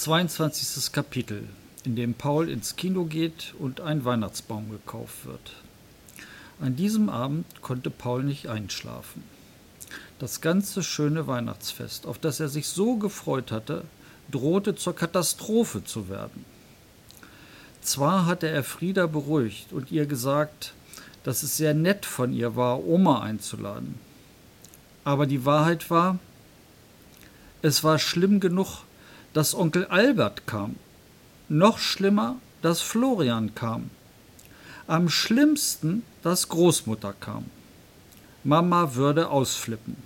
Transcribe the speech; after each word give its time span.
22. 0.00 0.92
Kapitel, 0.92 1.46
in 1.84 1.94
dem 1.94 2.14
Paul 2.14 2.48
ins 2.48 2.76
Kino 2.76 3.04
geht 3.04 3.52
und 3.58 3.82
ein 3.82 4.06
Weihnachtsbaum 4.06 4.70
gekauft 4.70 5.26
wird. 5.26 5.52
An 6.58 6.74
diesem 6.74 7.10
Abend 7.10 7.44
konnte 7.60 7.90
Paul 7.90 8.24
nicht 8.24 8.46
einschlafen. 8.46 9.22
Das 10.18 10.40
ganze 10.40 10.82
schöne 10.82 11.26
Weihnachtsfest, 11.26 12.06
auf 12.06 12.18
das 12.18 12.40
er 12.40 12.48
sich 12.48 12.68
so 12.68 12.96
gefreut 12.96 13.52
hatte, 13.52 13.84
drohte 14.30 14.74
zur 14.74 14.96
Katastrophe 14.96 15.84
zu 15.84 16.08
werden. 16.08 16.46
Zwar 17.82 18.24
hatte 18.24 18.48
er 18.48 18.64
Frieda 18.64 19.06
beruhigt 19.06 19.70
und 19.70 19.92
ihr 19.92 20.06
gesagt, 20.06 20.72
dass 21.24 21.42
es 21.42 21.58
sehr 21.58 21.74
nett 21.74 22.06
von 22.06 22.32
ihr 22.32 22.56
war, 22.56 22.82
Oma 22.86 23.20
einzuladen. 23.20 23.96
Aber 25.04 25.26
die 25.26 25.44
Wahrheit 25.44 25.90
war, 25.90 26.18
es 27.60 27.84
war 27.84 27.98
schlimm 27.98 28.40
genug, 28.40 28.84
dass 29.32 29.54
Onkel 29.54 29.86
Albert 29.86 30.46
kam. 30.46 30.76
Noch 31.48 31.78
schlimmer, 31.78 32.36
dass 32.62 32.80
Florian 32.80 33.54
kam. 33.54 33.90
Am 34.86 35.08
schlimmsten, 35.08 36.02
dass 36.22 36.48
Großmutter 36.48 37.14
kam. 37.18 37.46
Mama 38.44 38.94
würde 38.94 39.28
ausflippen. 39.28 39.96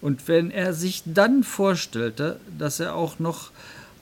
Und 0.00 0.26
wenn 0.26 0.50
er 0.50 0.74
sich 0.74 1.02
dann 1.06 1.44
vorstellte, 1.44 2.40
dass 2.58 2.80
er 2.80 2.94
auch 2.94 3.18
noch 3.18 3.50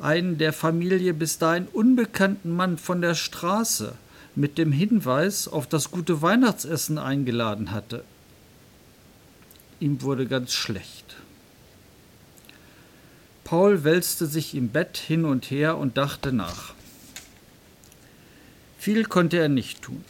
einen 0.01 0.39
der 0.39 0.53
Familie 0.53 1.13
bis 1.13 1.39
dahin 1.39 1.67
unbekannten 1.67 2.51
Mann 2.51 2.79
von 2.79 3.03
der 3.03 3.15
Straße 3.15 3.95
mit 4.35 4.57
dem 4.57 4.73
Hinweis 4.73 5.47
auf 5.47 5.67
das 5.67 5.91
gute 5.91 6.23
Weihnachtsessen 6.23 6.97
eingeladen 6.97 7.73
hatte, 7.73 8.05
ihm 9.79 10.01
wurde 10.01 10.27
ganz 10.27 10.55
schlecht. 10.55 11.17
Paul 13.51 13.83
wälzte 13.83 14.27
sich 14.27 14.55
im 14.55 14.69
Bett 14.69 14.97
hin 14.97 15.25
und 15.25 15.51
her 15.51 15.77
und 15.77 15.97
dachte 15.97 16.33
nach. 16.33 16.73
Viel 18.79 19.07
konnte 19.07 19.39
er 19.39 19.49
nicht 19.49 19.83
tun. 19.83 20.05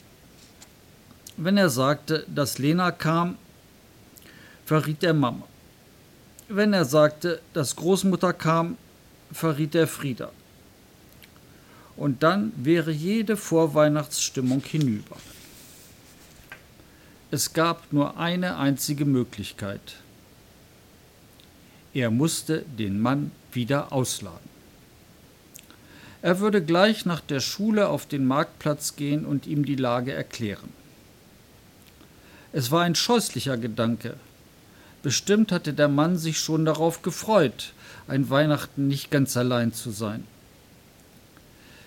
Wenn 1.38 1.56
er 1.56 1.70
sagte, 1.70 2.26
dass 2.28 2.58
Lena 2.58 2.90
kam, 2.90 3.38
verriet 4.66 5.02
er 5.02 5.14
Mama. 5.14 5.46
Wenn 6.50 6.74
er 6.74 6.84
sagte, 6.84 7.40
dass 7.54 7.76
Großmutter 7.76 8.34
kam, 8.34 8.76
verriet 9.32 9.74
er 9.74 9.86
Frieda. 9.86 10.30
Und 11.96 12.22
dann 12.22 12.52
wäre 12.56 12.90
jede 12.90 13.38
Vorweihnachtsstimmung 13.38 14.60
hinüber. 14.60 15.16
Es 17.30 17.54
gab 17.54 17.90
nur 17.90 18.18
eine 18.18 18.58
einzige 18.58 19.06
Möglichkeit, 19.06 19.94
er 21.94 22.10
musste 22.10 22.64
den 22.78 23.00
Mann 23.00 23.32
wieder 23.52 23.92
ausladen. 23.92 24.50
Er 26.22 26.38
würde 26.38 26.62
gleich 26.62 27.06
nach 27.06 27.20
der 27.20 27.40
Schule 27.40 27.88
auf 27.88 28.06
den 28.06 28.26
Marktplatz 28.26 28.96
gehen 28.96 29.24
und 29.24 29.46
ihm 29.46 29.64
die 29.64 29.76
Lage 29.76 30.12
erklären. 30.12 30.68
Es 32.52 32.70
war 32.70 32.82
ein 32.82 32.94
scheußlicher 32.94 33.56
Gedanke. 33.56 34.14
Bestimmt 35.02 35.50
hatte 35.50 35.72
der 35.72 35.88
Mann 35.88 36.18
sich 36.18 36.38
schon 36.38 36.64
darauf 36.64 37.02
gefreut, 37.02 37.72
ein 38.06 38.28
Weihnachten 38.28 38.86
nicht 38.86 39.10
ganz 39.10 39.36
allein 39.36 39.72
zu 39.72 39.90
sein. 39.90 40.24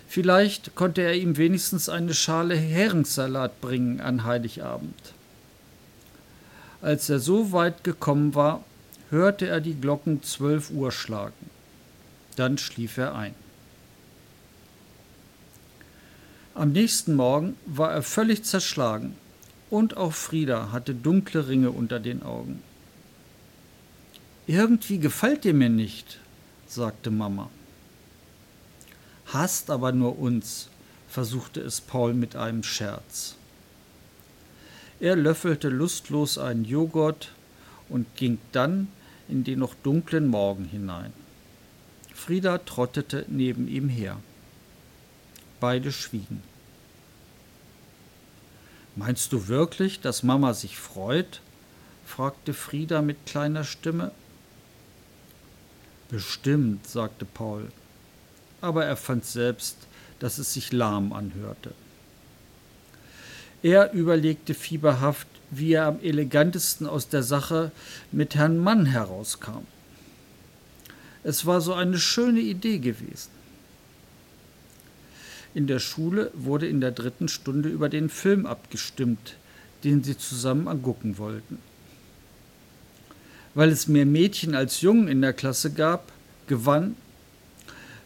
Vielleicht 0.08 0.76
konnte 0.76 1.02
er 1.02 1.16
ihm 1.16 1.38
wenigstens 1.38 1.90
eine 1.90 2.14
Schale 2.14 2.56
Heringssalat 2.56 3.62
bringen 3.62 4.00
an 4.00 4.24
Heiligabend. 4.24 5.14
Als 6.82 7.10
er 7.10 7.20
so 7.20 7.52
weit 7.52 7.84
gekommen 7.84 8.36
war, 8.36 8.64
hörte 9.14 9.48
er 9.48 9.62
die 9.62 9.80
Glocken 9.80 10.24
zwölf 10.24 10.72
Uhr 10.72 10.92
schlagen. 10.92 11.50
Dann 12.36 12.58
schlief 12.58 12.98
er 12.98 13.14
ein. 13.14 13.36
Am 16.56 16.72
nächsten 16.72 17.16
Morgen 17.16 17.56
war 17.66 17.92
er 17.92 18.02
völlig 18.02 18.44
zerschlagen, 18.44 19.16
und 19.70 19.98
auch 19.98 20.14
Frieda 20.14 20.72
hatte 20.72 20.94
dunkle 20.94 21.48
Ringe 21.48 21.72
unter 21.72 22.00
den 22.00 22.24
Augen. 22.24 22.62
Irgendwie 24.48 24.98
gefällt 24.98 25.44
dir 25.44 25.54
mir 25.54 25.70
nicht, 25.70 26.20
sagte 26.68 27.12
Mama. 27.12 27.50
Hast 29.28 29.70
aber 29.70 29.92
nur 29.92 30.20
uns, 30.20 30.70
versuchte 31.08 31.62
es 31.62 31.82
Paul 31.82 32.14
mit 32.14 32.36
einem 32.36 32.64
Scherz. 32.64 33.36
Er 35.00 35.16
löffelte 35.16 35.70
lustlos 35.70 36.38
einen 36.38 36.66
Joghurt 36.66 37.32
und 37.90 38.16
ging 38.16 38.40
dann 38.52 38.88
in 39.28 39.44
den 39.44 39.60
noch 39.60 39.76
dunklen 39.76 40.28
Morgen 40.28 40.66
hinein. 40.66 41.14
Frieda 42.14 42.58
trottete 42.60 43.26
neben 43.28 43.68
ihm 43.68 43.90
her. 43.90 44.18
Beide 45.60 45.92
schwiegen. 45.92 46.44
Meinst 48.96 49.34
du 49.34 49.48
wirklich, 49.48 50.02
dass 50.02 50.24
Mama 50.24 50.54
sich 50.54 50.78
freut? 50.78 51.42
fragte 52.06 52.54
Frieda 52.54 53.02
mit 53.02 53.26
kleiner 53.26 53.64
Stimme. 53.64 54.12
Bestimmt, 56.10 56.88
sagte 56.88 57.26
Paul, 57.26 57.72
aber 58.62 58.86
er 58.86 58.98
fand 58.98 59.26
selbst, 59.26 59.78
dass 60.20 60.38
es 60.38 60.54
sich 60.54 60.72
lahm 60.72 61.12
anhörte. 61.12 61.74
Er 63.64 63.94
überlegte 63.94 64.54
fieberhaft, 64.54 65.28
wie 65.50 65.74
er 65.74 65.86
am 65.86 66.00
elegantesten 66.02 66.86
aus 66.86 67.08
der 67.08 67.24
Sache 67.24 67.72
mit 68.12 68.36
Herrn 68.36 68.58
Mann 68.58 68.86
herauskam. 68.86 69.66
Es 71.24 71.46
war 71.46 71.62
so 71.62 71.74
eine 71.74 71.98
schöne 71.98 72.42
Idee 72.42 72.80
gewesen. 72.80 73.32
In 75.54 75.68
der 75.68 75.80
Schule 75.80 76.32
wurde 76.34 76.68
in 76.68 76.82
der 76.82 76.92
dritten 76.92 77.30
Stunde 77.30 77.70
über 77.70 77.88
den 77.88 78.10
Film 78.10 78.46
abgestimmt, 78.46 79.36
den 79.86 80.04
sie 80.04 80.18
zusammen 80.18 80.68
angucken 80.68 81.18
wollten. 81.18 81.60
Weil 83.54 83.70
es 83.70 83.88
mehr 83.88 84.06
Mädchen 84.06 84.56
als 84.56 84.82
Jungen 84.82 85.08
in 85.08 85.22
der 85.22 85.32
Klasse 85.32 85.72
gab, 85.72 86.12
gewann, 86.48 86.98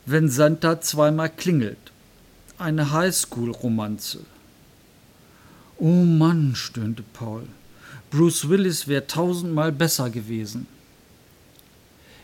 wenn 0.05 0.29
Santa 0.29 0.81
zweimal 0.81 1.31
klingelt, 1.31 1.77
eine 2.59 2.91
Highschool-Romanze. 2.91 4.19
Oh 5.79 6.03
Mann, 6.03 6.55
stöhnte 6.55 7.03
Paul. 7.13 7.43
Bruce 8.09 8.49
Willis 8.49 8.87
wäre 8.87 9.05
tausendmal 9.05 9.71
besser 9.71 10.09
gewesen. 10.09 10.65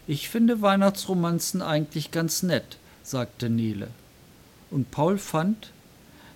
Ich 0.08 0.28
finde 0.28 0.62
Weihnachtsromanzen 0.62 1.62
eigentlich 1.62 2.12
ganz 2.12 2.42
nett, 2.42 2.78
sagte 3.04 3.50
Nele. 3.50 3.90
Und 4.72 4.90
Paul 4.90 5.18
fand, 5.18 5.72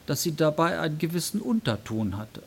dass 0.05 0.21
sie 0.21 0.35
dabei 0.35 0.79
einen 0.79 0.99
gewissen 0.99 1.41
Unterton 1.41 2.17
hatte. 2.17 2.43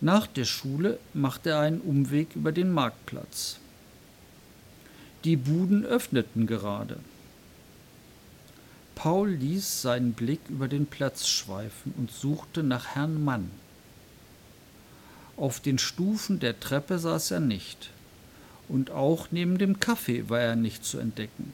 Nach 0.00 0.26
der 0.26 0.44
Schule 0.44 0.98
machte 1.12 1.50
er 1.50 1.60
einen 1.60 1.80
Umweg 1.80 2.36
über 2.36 2.52
den 2.52 2.72
Marktplatz. 2.72 3.58
Die 5.24 5.36
Buden 5.36 5.84
öffneten 5.84 6.46
gerade. 6.46 6.98
Paul 8.94 9.30
ließ 9.30 9.82
seinen 9.82 10.12
Blick 10.12 10.40
über 10.48 10.68
den 10.68 10.86
Platz 10.86 11.26
schweifen 11.26 11.94
und 11.96 12.10
suchte 12.10 12.62
nach 12.62 12.94
Herrn 12.94 13.24
Mann. 13.24 13.50
Auf 15.36 15.60
den 15.60 15.78
Stufen 15.78 16.38
der 16.40 16.60
Treppe 16.60 16.98
saß 16.98 17.32
er 17.32 17.40
nicht, 17.40 17.90
und 18.68 18.90
auch 18.90 19.28
neben 19.30 19.58
dem 19.58 19.80
Kaffee 19.80 20.28
war 20.28 20.40
er 20.40 20.56
nicht 20.56 20.84
zu 20.84 20.98
entdecken. 20.98 21.52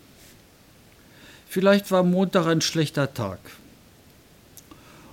Vielleicht 1.49 1.91
war 1.91 2.03
Montag 2.03 2.47
ein 2.47 2.61
schlechter 2.61 3.15
Tag. 3.15 3.39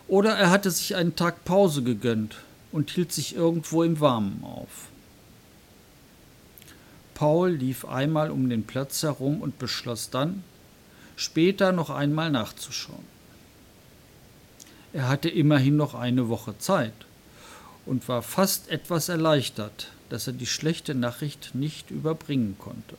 Oder 0.08 0.36
er 0.36 0.50
hatte 0.50 0.70
sich 0.70 0.96
einen 0.96 1.16
Tag 1.16 1.46
Pause 1.46 1.82
gegönnt 1.84 2.38
und 2.72 2.92
hielt 2.92 3.14
sich 3.14 3.36
irgendwo 3.36 3.84
im 3.84 4.00
Warmen 4.00 4.44
auf. 4.44 4.90
Paul 7.14 7.52
lief 7.52 7.86
einmal 7.86 8.30
um 8.30 8.50
den 8.50 8.66
Platz 8.66 9.02
herum 9.04 9.42
und 9.42 9.58
beschloss 9.58 10.10
dann, 10.10 10.44
später 11.16 11.72
noch 11.72 11.90
einmal 11.90 12.32
nachzuschauen. 12.32 13.06
Er 14.94 15.08
hatte 15.10 15.30
immerhin 15.30 15.76
noch 15.76 15.94
eine 15.94 16.30
Woche 16.30 16.58
Zeit 16.58 16.94
und 17.86 18.08
war 18.08 18.22
fast 18.22 18.70
etwas 18.70 19.10
erleichtert, 19.10 19.92
dass 20.10 20.28
er 20.28 20.34
die 20.34 20.46
schlechte 20.46 20.96
Nachricht 20.96 21.54
nicht 21.54 21.92
überbringen 21.92 22.56
konnte. 22.58 22.98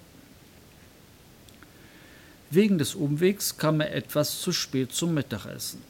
Wegen 2.51 2.79
des 2.79 2.95
Umwegs 2.95 3.57
kam 3.57 3.81
er 3.81 3.95
etwas 3.95 4.41
zu 4.41 4.53
spät 4.53 4.93
zum 4.93 5.15
Mittagessen. 5.15 5.83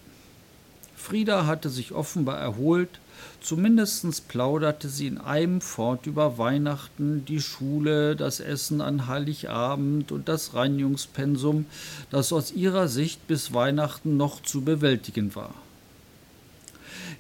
Frieda 0.97 1.47
hatte 1.47 1.71
sich 1.71 1.93
offenbar 1.93 2.39
erholt 2.39 2.99
Zumindest 3.41 4.29
plauderte 4.29 4.89
sie 4.89 5.07
in 5.07 5.19
einem 5.19 5.61
fort 5.61 6.07
über 6.07 6.37
Weihnachten, 6.37 7.25
die 7.25 7.41
Schule, 7.41 8.17
das 8.17 8.41
Essen 8.41 8.81
an 8.81 9.07
Heiligabend 9.07 10.11
und 10.11 10.29
das 10.29 10.55
Reinigungspensum, 10.55 11.67
das 12.11 12.33
aus 12.33 12.53
ihrer 12.53 12.89
Sicht 12.89 13.27
bis 13.29 13.55
Weihnachten 13.55 14.17
noch 14.17 14.43
zu 14.43 14.63
bewältigen 14.63 15.35
war. 15.35 15.55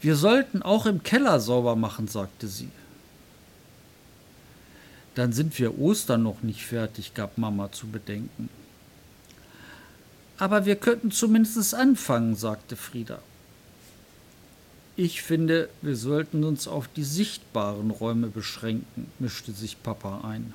Wir 0.00 0.16
sollten 0.16 0.62
auch 0.62 0.86
im 0.86 1.02
Keller 1.02 1.38
sauber 1.38 1.76
machen, 1.76 2.08
sagte 2.08 2.48
sie. 2.48 2.70
Dann 5.14 5.32
sind 5.32 5.58
wir 5.58 5.78
Ostern 5.78 6.24
noch 6.24 6.42
nicht 6.42 6.64
fertig, 6.64 7.14
gab 7.14 7.38
Mama 7.38 7.72
zu 7.72 7.86
bedenken. 7.86 8.48
Aber 10.38 10.66
wir 10.66 10.76
könnten 10.76 11.10
zumindest 11.10 11.74
anfangen, 11.74 12.34
sagte 12.34 12.76
Frieda. 12.76 13.20
Ich 14.98 15.20
finde, 15.20 15.68
wir 15.82 15.94
sollten 15.94 16.42
uns 16.42 16.66
auf 16.66 16.88
die 16.88 17.04
sichtbaren 17.04 17.90
Räume 17.90 18.28
beschränken, 18.28 19.10
mischte 19.18 19.52
sich 19.52 19.82
Papa 19.82 20.22
ein. 20.26 20.54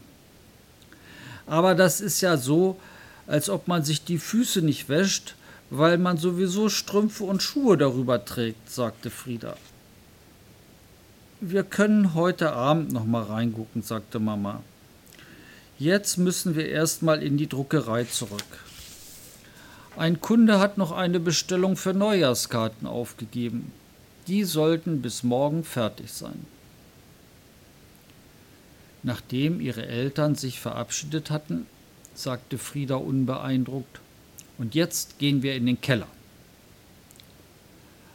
Aber 1.45 1.75
das 1.75 2.01
ist 2.01 2.21
ja 2.21 2.37
so, 2.37 2.79
als 3.27 3.49
ob 3.49 3.67
man 3.67 3.83
sich 3.83 4.03
die 4.03 4.17
Füße 4.17 4.63
nicht 4.63 4.89
wäscht, 4.89 5.35
weil 5.69 5.99
man 5.99 6.17
sowieso 6.17 6.69
Strümpfe 6.69 7.23
und 7.23 7.43
Schuhe 7.43 7.77
darüber 7.77 8.25
trägt, 8.25 8.69
sagte 8.69 9.11
Frieda. 9.11 9.55
Wir 11.39 11.63
können 11.63 12.15
heute 12.15 12.53
Abend 12.53 12.91
noch 12.91 13.05
mal 13.05 13.23
reingucken, 13.23 13.83
sagte 13.83 14.19
Mama. 14.19 14.63
Jetzt 15.77 16.17
müssen 16.17 16.55
wir 16.55 16.67
erst 16.67 17.03
mal 17.03 17.21
in 17.21 17.37
die 17.37 17.47
Druckerei 17.47 18.05
zurück. 18.05 18.43
Ein 19.97 20.19
Kunde 20.19 20.59
hat 20.59 20.77
noch 20.77 20.91
eine 20.91 21.19
Bestellung 21.19 21.77
für 21.77 21.93
Neujahrskarten 21.93 22.87
aufgegeben. 22.87 23.71
Die 24.31 24.45
sollten 24.45 25.01
bis 25.01 25.23
morgen 25.23 25.65
fertig 25.65 26.09
sein. 26.13 26.45
Nachdem 29.03 29.59
ihre 29.59 29.85
Eltern 29.85 30.35
sich 30.35 30.61
verabschiedet 30.61 31.29
hatten, 31.29 31.65
sagte 32.13 32.57
Frieda 32.57 32.95
unbeeindruckt, 32.95 33.99
und 34.57 34.73
jetzt 34.73 35.19
gehen 35.19 35.43
wir 35.43 35.55
in 35.55 35.65
den 35.65 35.81
Keller. 35.81 36.07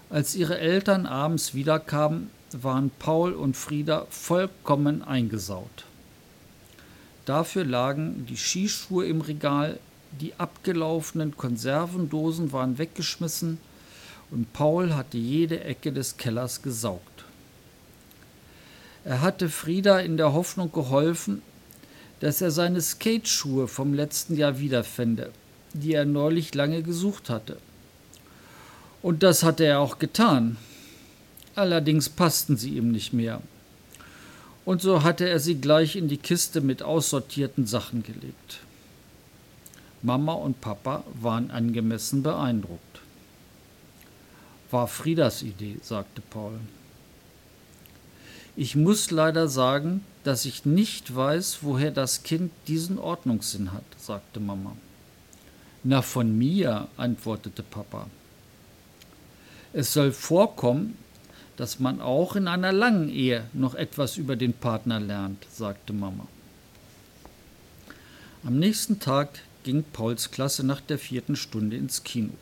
Als 0.09 0.35
ihre 0.35 0.57
Eltern 0.57 1.05
abends 1.05 1.53
wiederkamen, 1.53 2.31
waren 2.51 2.91
Paul 2.99 3.35
und 3.35 3.55
Frieda 3.55 4.07
vollkommen 4.09 5.03
eingesaut. 5.03 5.85
Dafür 7.27 7.67
lagen 7.67 8.25
die 8.25 8.39
Skischuhe 8.39 9.05
im 9.05 9.21
Regal, 9.21 9.79
die 10.19 10.33
abgelaufenen 10.39 11.37
Konservendosen 11.37 12.53
waren 12.53 12.79
weggeschmissen 12.79 13.59
und 14.31 14.53
Paul 14.53 14.95
hatte 14.95 15.19
jede 15.19 15.63
Ecke 15.65 15.93
des 15.93 16.17
Kellers 16.17 16.63
gesaugt. 16.63 17.25
Er 19.05 19.21
hatte 19.21 19.49
Frieda 19.49 20.01
in 20.01 20.17
der 20.17 20.33
Hoffnung 20.33 20.73
geholfen, 20.73 21.43
dass 22.21 22.41
er 22.41 22.51
seine 22.51 22.81
Skateschuhe 22.81 23.69
vom 23.69 23.95
letzten 23.95 24.37
Jahr 24.37 24.59
wiederfände, 24.59 25.31
die 25.75 25.93
er 25.93 26.05
neulich 26.05 26.55
lange 26.55 26.83
gesucht 26.83 27.31
hatte. 27.31 27.59
Und 29.03 29.23
das 29.23 29.43
hatte 29.43 29.65
er 29.65 29.81
auch 29.81 29.99
getan. 29.99 30.57
Allerdings 31.55 32.09
passten 32.09 32.57
sie 32.57 32.71
ihm 32.71 32.91
nicht 32.91 33.13
mehr. 33.13 33.41
Und 34.65 34.83
so 34.83 35.05
hatte 35.05 35.29
er 35.29 35.39
sie 35.39 35.61
gleich 35.61 35.95
in 35.95 36.09
die 36.09 36.17
Kiste 36.17 36.61
mit 36.61 36.83
aussortierten 36.83 37.67
Sachen 37.67 38.03
gelegt. 38.03 38.59
Mama 40.03 40.33
und 40.33 40.61
Papa 40.61 41.05
waren 41.15 41.53
angemessen 41.53 42.25
beeindruckt. 42.25 43.01
War 44.71 44.89
Friedas 44.89 45.43
Idee, 45.43 45.77
sagte 45.83 46.21
Paul. 46.21 46.59
Ich 48.57 48.75
muss 48.75 49.11
leider 49.11 49.49
sagen, 49.49 50.05
dass 50.25 50.45
ich 50.45 50.65
nicht 50.65 51.15
weiß, 51.15 51.59
woher 51.61 51.91
das 51.91 52.23
Kind 52.23 52.51
diesen 52.67 52.99
Ordnungssinn 52.99 53.73
hat, 53.73 53.85
sagte 53.99 54.41
Mama. 54.41 54.75
Na, 55.85 56.03
von 56.03 56.37
mir, 56.37 56.89
antwortete 56.97 57.63
Papa. 57.63 58.09
Es 59.73 59.93
soll 59.93 60.11
vorkommen, 60.11 60.97
dass 61.57 61.79
man 61.79 62.01
auch 62.01 62.35
in 62.35 62.49
einer 62.49 62.73
langen 62.73 63.09
Ehe 63.09 63.45
noch 63.53 63.75
etwas 63.75 64.17
über 64.17 64.37
den 64.37 64.53
Partner 64.53 65.01
lernt, 65.01 65.47
sagte 65.53 65.93
Mama. 65.93 66.27
Am 68.45 68.59
nächsten 68.59 69.01
Tag 69.01 69.29
ging 69.65 69.85
Pauls 69.93 70.31
Klasse 70.31 70.65
nach 70.65 70.81
der 70.81 70.99
vierten 70.99 71.37
Stunde 71.37 71.77
ins 71.77 72.05
Kino. 72.05 72.33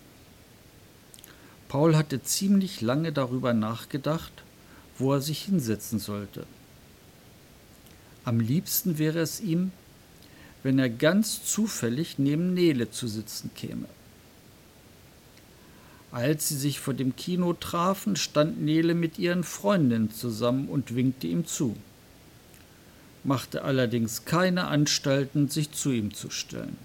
Paul 1.75 1.97
hatte 1.97 2.23
ziemlich 2.23 2.83
lange 2.83 3.11
darüber 3.11 3.53
nachgedacht, 3.53 4.45
wo 4.97 5.13
er 5.13 5.21
sich 5.21 5.43
hinsetzen 5.43 5.99
sollte. 5.99 6.47
Am 8.25 8.39
liebsten 8.39 8.97
wäre 8.99 9.19
es 9.19 9.41
ihm, 9.41 9.73
wenn 10.63 10.79
er 10.79 10.89
ganz 10.89 11.45
zufällig 11.45 12.17
neben 12.17 12.55
Nele 12.55 12.93
zu 12.93 13.09
sitzen 13.09 13.51
käme. 13.57 13.89
Als 16.13 16.49
sie 16.49 16.57
sich 16.57 16.79
vor 16.79 16.95
dem 16.95 17.17
Kino 17.17 17.55
trafen, 17.55 18.15
stand 18.15 18.63
Nele 18.63 18.95
mit 18.95 19.19
ihren 19.19 19.43
Freundinnen 19.43 20.13
zusammen 20.13 20.69
und 20.69 20.95
winkte 20.95 21.27
ihm 21.27 21.45
zu, 21.45 21.75
machte 23.25 23.65
allerdings 23.65 24.25
keine 24.25 24.69
Anstalten, 24.69 25.49
sich 25.49 25.73
zu 25.73 25.91
ihm 25.91 26.15
zu 26.15 26.31
stellen. 26.31 26.77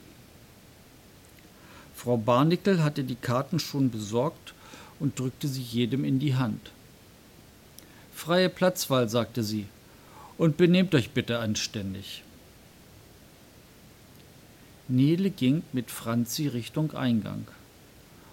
Frau 1.94 2.18
Barnickel 2.18 2.84
hatte 2.84 3.04
die 3.04 3.14
Karten 3.14 3.60
schon 3.60 3.92
besorgt 3.92 4.56
und 5.00 5.20
drückte 5.20 5.48
sie 5.48 5.62
jedem 5.62 6.04
in 6.04 6.20
die 6.20 6.36
Hand. 6.36 6.72
Freie 8.14 8.50
Platzwahl, 8.50 9.08
sagte 9.10 9.44
sie, 9.44 9.66
und 10.38 10.58
benehmt 10.58 10.94
euch 10.96 11.12
bitte 11.12 11.40
anständig. 11.40 12.24
Nele 14.88 15.30
ging 15.30 15.64
mit 15.72 15.92
Franzi 15.92 16.48
Richtung 16.48 16.94
Eingang, 16.94 17.48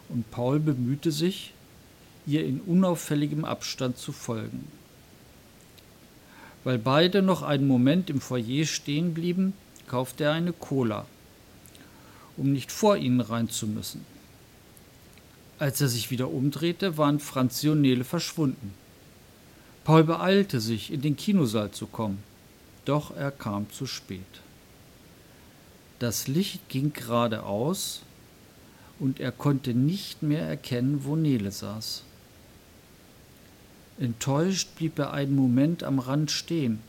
und 0.08 0.30
Paul 0.30 0.58
bemühte 0.58 1.12
sich, 1.12 1.52
ihr 2.26 2.44
in 2.44 2.60
unauffälligem 2.60 3.44
Abstand 3.44 3.98
zu 3.98 4.12
folgen. 4.12 4.66
Weil 6.64 6.78
beide 6.78 7.22
noch 7.22 7.42
einen 7.42 7.68
Moment 7.68 8.10
im 8.10 8.20
Foyer 8.20 8.64
stehen 8.64 9.14
blieben, 9.14 9.52
kaufte 9.86 10.24
er 10.24 10.32
eine 10.32 10.52
Cola, 10.52 11.06
um 12.36 12.52
nicht 12.52 12.72
vor 12.72 12.96
ihnen 12.96 13.20
rein 13.20 13.48
zu 13.48 13.68
müssen. 13.68 14.04
Als 15.58 15.80
er 15.80 15.88
sich 15.88 16.10
wieder 16.10 16.30
umdrehte, 16.30 16.98
waren 16.98 17.18
Franzi 17.18 17.70
und 17.70 17.80
Nele 17.80 18.04
verschwunden. 18.04 18.74
Paul 19.84 20.04
beeilte 20.04 20.60
sich, 20.60 20.92
in 20.92 21.00
den 21.00 21.16
Kinosaal 21.16 21.70
zu 21.70 21.86
kommen, 21.86 22.22
doch 22.84 23.16
er 23.16 23.30
kam 23.30 23.70
zu 23.70 23.86
spät. 23.86 24.20
Das 25.98 26.28
Licht 26.28 26.68
ging 26.68 26.92
geradeaus 26.92 28.02
und 28.98 29.18
er 29.20 29.32
konnte 29.32 29.72
nicht 29.72 30.22
mehr 30.22 30.42
erkennen, 30.42 31.04
wo 31.04 31.16
Nele 31.16 31.50
saß. 31.50 32.02
Enttäuscht 33.98 34.68
blieb 34.76 34.98
er 34.98 35.14
einen 35.14 35.34
Moment 35.34 35.82
am 35.84 36.00
Rand 36.00 36.30
stehen 36.30 36.80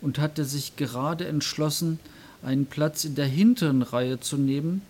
und 0.00 0.18
hatte 0.18 0.44
sich 0.44 0.74
gerade 0.74 1.26
entschlossen, 1.28 2.00
einen 2.42 2.66
Platz 2.66 3.04
in 3.04 3.14
der 3.14 3.26
hinteren 3.26 3.82
Reihe 3.82 4.18
zu 4.18 4.36
nehmen, 4.36 4.82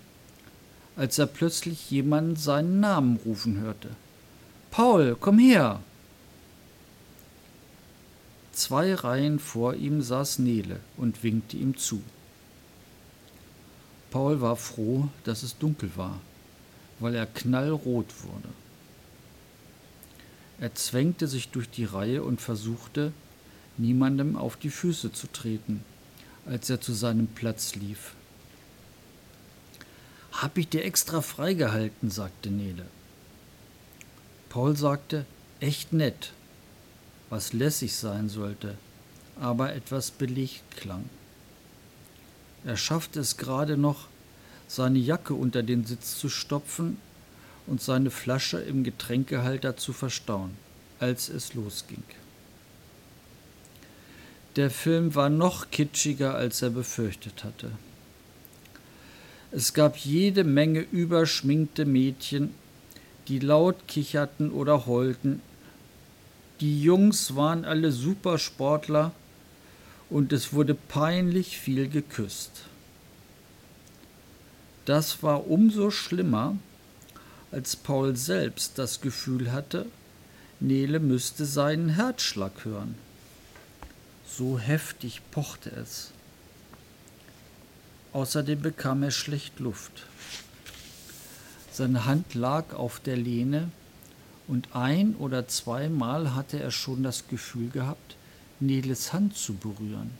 als 0.96 1.18
er 1.18 1.26
plötzlich 1.26 1.90
jemanden 1.90 2.36
seinen 2.36 2.80
Namen 2.80 3.20
rufen 3.24 3.60
hörte. 3.60 3.90
Paul, 4.70 5.16
komm 5.20 5.38
her! 5.38 5.80
Zwei 8.52 8.94
Reihen 8.94 9.38
vor 9.38 9.74
ihm 9.74 10.00
saß 10.00 10.38
Nele 10.38 10.80
und 10.96 11.22
winkte 11.22 11.58
ihm 11.58 11.76
zu. 11.76 12.02
Paul 14.10 14.40
war 14.40 14.56
froh, 14.56 15.08
dass 15.24 15.42
es 15.42 15.58
dunkel 15.58 15.90
war, 15.94 16.20
weil 16.98 17.14
er 17.14 17.26
knallrot 17.26 18.06
wurde. 18.24 18.48
Er 20.58 20.74
zwängte 20.74 21.28
sich 21.28 21.50
durch 21.50 21.68
die 21.68 21.84
Reihe 21.84 22.22
und 22.22 22.40
versuchte, 22.40 23.12
niemandem 23.76 24.36
auf 24.36 24.56
die 24.56 24.70
Füße 24.70 25.12
zu 25.12 25.26
treten, 25.26 25.84
als 26.46 26.70
er 26.70 26.80
zu 26.80 26.94
seinem 26.94 27.26
Platz 27.26 27.74
lief. 27.74 28.15
Hab 30.36 30.58
ich 30.58 30.68
dir 30.68 30.84
extra 30.84 31.22
freigehalten, 31.22 32.10
sagte 32.10 32.50
Nele. 32.50 32.84
Paul 34.50 34.76
sagte, 34.76 35.24
echt 35.60 35.94
nett, 35.94 36.32
was 37.30 37.54
lässig 37.54 37.96
sein 37.96 38.28
sollte, 38.28 38.76
aber 39.40 39.74
etwas 39.74 40.10
belegt 40.10 40.76
klang. 40.76 41.08
Er 42.66 42.76
schaffte 42.76 43.20
es 43.20 43.38
gerade 43.38 43.78
noch, 43.78 44.08
seine 44.68 44.98
Jacke 44.98 45.32
unter 45.32 45.62
den 45.62 45.86
Sitz 45.86 46.18
zu 46.18 46.28
stopfen 46.28 46.98
und 47.66 47.80
seine 47.80 48.10
Flasche 48.10 48.58
im 48.58 48.84
Getränkehalter 48.84 49.78
zu 49.78 49.94
verstauen, 49.94 50.56
als 51.00 51.30
es 51.30 51.54
losging. 51.54 52.02
Der 54.56 54.70
Film 54.70 55.14
war 55.14 55.30
noch 55.30 55.70
kitschiger, 55.70 56.34
als 56.34 56.60
er 56.60 56.70
befürchtet 56.70 57.42
hatte. 57.42 57.70
Es 59.52 59.72
gab 59.74 59.96
jede 59.96 60.44
Menge 60.44 60.80
überschminkte 60.80 61.84
Mädchen, 61.84 62.54
die 63.28 63.38
laut 63.38 63.88
kicherten 63.88 64.50
oder 64.50 64.86
heulten. 64.86 65.40
Die 66.60 66.82
Jungs 66.82 67.36
waren 67.36 67.64
alle 67.64 67.92
Supersportler 67.92 69.12
und 70.10 70.32
es 70.32 70.52
wurde 70.52 70.74
peinlich 70.74 71.58
viel 71.58 71.88
geküsst. 71.88 72.64
Das 74.84 75.22
war 75.22 75.48
umso 75.48 75.90
schlimmer, 75.90 76.56
als 77.50 77.76
Paul 77.76 78.16
selbst 78.16 78.78
das 78.78 79.00
Gefühl 79.00 79.52
hatte, 79.52 79.86
Nele 80.60 81.00
müsste 81.00 81.44
seinen 81.44 81.90
Herzschlag 81.90 82.64
hören. 82.64 82.94
So 84.26 84.58
heftig 84.58 85.22
pochte 85.30 85.70
es. 85.70 86.12
Außerdem 88.16 88.62
bekam 88.62 89.02
er 89.02 89.10
schlecht 89.10 89.60
Luft. 89.60 90.06
Seine 91.70 92.06
Hand 92.06 92.32
lag 92.32 92.72
auf 92.72 92.98
der 92.98 93.18
Lehne 93.18 93.68
und 94.48 94.68
ein 94.72 95.14
oder 95.16 95.48
zweimal 95.48 96.34
hatte 96.34 96.58
er 96.58 96.70
schon 96.70 97.02
das 97.02 97.28
Gefühl 97.28 97.68
gehabt, 97.68 98.16
Neles 98.58 99.12
Hand 99.12 99.36
zu 99.36 99.52
berühren. 99.52 100.12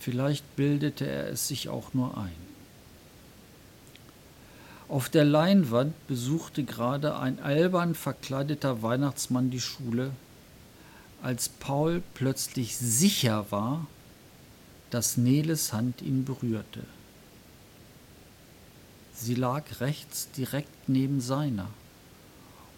Vielleicht 0.00 0.56
bildete 0.56 1.06
er 1.06 1.28
es 1.28 1.46
sich 1.46 1.68
auch 1.68 1.94
nur 1.94 2.18
ein. 2.18 2.34
Auf 4.88 5.08
der 5.08 5.24
Leinwand 5.24 5.94
besuchte 6.08 6.64
gerade 6.64 7.16
ein 7.16 7.38
albern 7.38 7.94
verkleideter 7.94 8.82
Weihnachtsmann 8.82 9.50
die 9.50 9.60
Schule, 9.60 10.10
als 11.22 11.48
Paul 11.48 12.02
plötzlich 12.14 12.76
sicher 12.76 13.46
war, 13.50 13.86
dass 14.94 15.16
Neles 15.16 15.72
Hand 15.72 16.02
ihn 16.02 16.24
berührte. 16.24 16.84
Sie 19.12 19.34
lag 19.34 19.64
rechts 19.80 20.30
direkt 20.30 20.88
neben 20.88 21.20
seiner. 21.20 21.68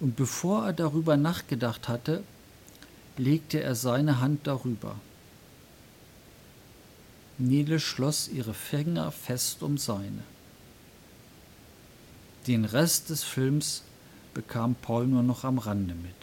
Und 0.00 0.16
bevor 0.16 0.64
er 0.64 0.72
darüber 0.72 1.18
nachgedacht 1.18 1.88
hatte, 1.88 2.24
legte 3.18 3.62
er 3.62 3.74
seine 3.74 4.18
Hand 4.18 4.46
darüber. 4.46 4.96
Nele 7.36 7.80
schloss 7.80 8.28
ihre 8.28 8.54
Finger 8.54 9.12
fest 9.12 9.62
um 9.62 9.76
seine. 9.76 10.22
Den 12.46 12.64
Rest 12.64 13.10
des 13.10 13.24
Films 13.24 13.82
bekam 14.32 14.74
Paul 14.74 15.06
nur 15.06 15.22
noch 15.22 15.44
am 15.44 15.58
Rande 15.58 15.94
mit. 15.94 16.14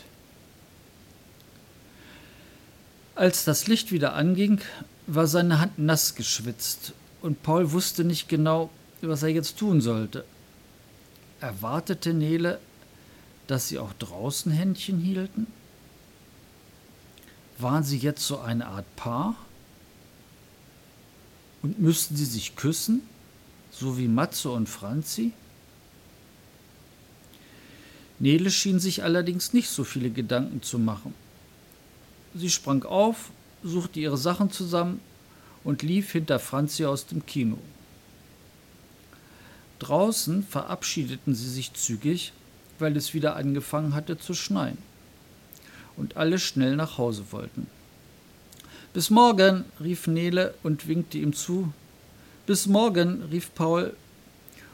Als 3.14 3.46
das 3.46 3.68
Licht 3.68 3.92
wieder 3.92 4.16
anging, 4.16 4.60
war 5.08 5.28
seine 5.28 5.60
Hand 5.60 5.80
nass 5.80 6.16
geschwitzt 6.16 6.94
und 7.22 7.44
Paul 7.44 7.72
wusste 7.72 8.04
nicht 8.04 8.30
genau, 8.30 8.70
was 9.02 9.24
er 9.24 9.30
jetzt 9.30 9.58
tun 9.58 9.82
sollte. 9.82 10.26
Erwartete 11.40 12.14
Nele, 12.14 12.60
dass 13.48 13.68
sie 13.68 13.80
auch 13.80 13.94
draußen 13.94 14.52
Händchen 14.52 15.00
hielten? 15.00 15.48
Waren 17.58 17.84
sie 17.84 17.98
jetzt 17.98 18.26
so 18.26 18.40
eine 18.40 18.68
Art 18.68 18.96
Paar? 18.96 19.36
Und 21.62 21.80
müssten 21.80 22.16
sie 22.16 22.26
sich 22.26 22.56
küssen, 22.56 23.02
so 23.72 23.98
wie 23.98 24.08
Matze 24.08 24.50
und 24.50 24.68
Franzi? 24.68 25.34
Nele 28.20 28.52
schien 28.52 28.80
sich 28.80 29.04
allerdings 29.04 29.54
nicht 29.54 29.70
so 29.70 29.84
viele 29.84 30.10
Gedanken 30.10 30.62
zu 30.62 30.80
machen. 30.80 31.14
Sie 32.36 32.50
sprang 32.50 32.84
auf, 32.84 33.32
suchte 33.64 34.00
ihre 34.00 34.18
Sachen 34.18 34.52
zusammen 34.52 35.00
und 35.64 35.82
lief 35.82 36.12
hinter 36.12 36.40
Franzi 36.40 36.86
aus 36.86 37.06
dem 37.06 37.26
Kino. 37.26 37.58
Draußen 39.80 40.44
verabschiedeten 40.44 41.36
sie 41.36 41.50
sich 41.50 41.74
zügig, 41.74 42.34
weil 42.80 42.96
es 42.96 43.14
wieder 43.14 43.36
angefangen 43.36 43.96
hatte 43.96 44.18
zu 44.18 44.34
schneien. 44.34 44.78
Und 45.98 46.18
alle 46.18 46.40
schnell 46.40 46.76
nach 46.76 46.98
Hause 46.98 47.26
wollten. 47.32 47.68
Bis 48.94 49.10
morgen, 49.10 49.66
rief 49.80 50.08
Nele 50.08 50.54
und 50.64 50.88
winkte 50.88 51.18
ihm 51.18 51.34
zu. 51.34 51.72
Bis 52.46 52.68
morgen, 52.68 53.24
rief 53.32 53.54
Paul 53.56 53.96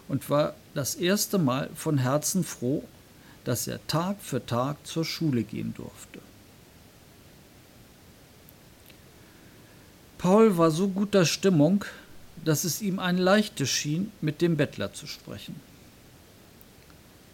und 0.07 0.29
war 0.29 0.55
das 0.73 0.95
erste 0.95 1.37
Mal 1.37 1.69
von 1.75 1.97
Herzen 1.97 2.43
froh, 2.43 2.83
dass 3.45 3.67
er 3.67 3.85
Tag 3.87 4.17
für 4.21 4.45
Tag 4.45 4.85
zur 4.85 5.05
Schule 5.05 5.43
gehen 5.43 5.73
durfte. 5.75 6.19
Paul 10.19 10.57
war 10.57 10.69
so 10.69 10.89
guter 10.89 11.25
Stimmung, 11.25 11.85
dass 12.43 12.65
es 12.65 12.81
ihm 12.81 12.99
ein 12.99 13.17
leichtes 13.17 13.69
schien, 13.69 14.11
mit 14.19 14.41
dem 14.41 14.57
Bettler 14.57 14.93
zu 14.93 15.07
sprechen. 15.07 15.55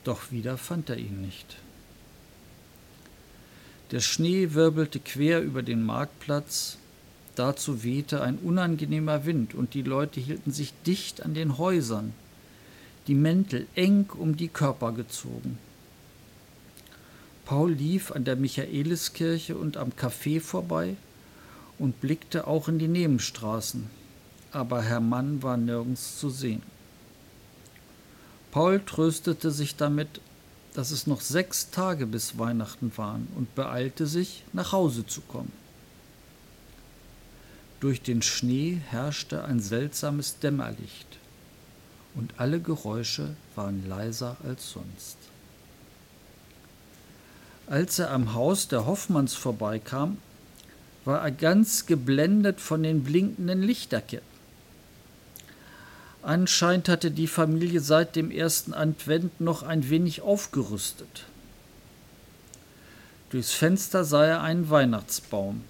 Doch 0.04 0.32
wieder 0.32 0.56
fand 0.58 0.92
er 0.92 0.98
ihn 0.98 1.20
nicht. 1.20 1.58
Der 3.90 4.02
Schnee 4.02 4.54
wirbelte 4.54 5.00
quer 5.00 5.42
über 5.42 5.64
den 5.64 5.82
Marktplatz, 5.82 6.78
dazu 7.34 7.84
wehte 7.84 8.22
ein 8.22 8.38
unangenehmer 8.38 9.26
Wind 9.26 9.56
und 9.56 9.74
die 9.74 9.82
Leute 9.82 10.20
hielten 10.20 10.52
sich 10.52 10.72
dicht 10.86 11.24
an 11.24 11.34
den 11.34 11.58
Häusern, 11.58 12.14
die 13.08 13.16
Mäntel 13.16 13.66
eng 13.74 14.12
um 14.16 14.38
die 14.38 14.48
Körper 14.48 14.92
gezogen. 14.92 15.58
Paul 17.46 17.72
lief 17.72 18.12
an 18.12 18.26
der 18.26 18.36
Michaeliskirche 18.36 19.58
und 19.58 19.76
am 19.76 19.90
Café 19.90 20.40
vorbei 20.40 20.98
und 21.80 22.02
blickte 22.02 22.48
auch 22.48 22.68
in 22.68 22.80
die 22.80 22.88
Nebenstraßen, 22.88 23.90
aber 24.52 24.82
Herr 24.82 25.02
Mann 25.02 25.44
war 25.44 25.58
nirgends 25.58 26.20
zu 26.20 26.30
sehen. 26.30 26.64
Paul 28.52 28.80
tröstete 28.86 29.52
sich 29.52 29.76
damit, 29.76 30.22
dass 30.74 30.92
es 30.92 31.08
noch 31.08 31.22
sechs 31.22 31.72
Tage 31.72 32.06
bis 32.06 32.38
Weihnachten 32.38 32.92
waren 32.98 33.28
und 33.36 33.54
beeilte 33.56 34.08
sich, 34.08 34.44
nach 34.54 34.72
Hause 34.72 35.06
zu 35.06 35.22
kommen. 35.22 35.52
Durch 37.80 38.02
den 38.02 38.22
Schnee 38.22 38.82
herrschte 38.90 39.44
ein 39.44 39.60
seltsames 39.60 40.40
Dämmerlicht 40.40 41.08
und 42.14 42.34
alle 42.38 42.60
Geräusche 42.60 43.36
waren 43.56 43.88
leiser 43.88 44.38
als 44.44 44.72
sonst. 44.72 45.18
Als 47.68 48.00
er 48.00 48.12
am 48.12 48.34
Haus 48.34 48.68
der 48.68 48.86
Hoffmanns 48.86 49.34
vorbeikam, 49.34 50.18
war 51.06 51.22
er 51.22 51.32
ganz 51.32 51.86
geblendet 51.86 52.60
von 52.60 52.84
den 52.84 53.04
blinkenden 53.04 53.62
Lichterketten. 53.62 54.36
Anscheinend 56.24 56.90
hatte 56.90 57.12
die 57.12 57.28
Familie 57.28 57.80
seit 57.80 58.16
dem 58.16 58.32
ersten 58.32 58.74
Advent 58.74 59.40
noch 59.40 59.62
ein 59.62 59.92
wenig 59.92 60.22
aufgerüstet. 60.22 61.26
Durchs 63.30 63.52
Fenster 63.52 64.04
sah 64.04 64.26
er 64.26 64.42
einen 64.42 64.72
Weihnachtsbaum, 64.72 65.62